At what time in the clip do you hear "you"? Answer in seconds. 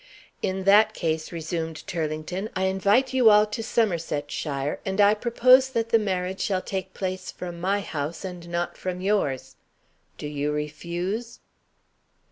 3.13-3.29, 10.25-10.51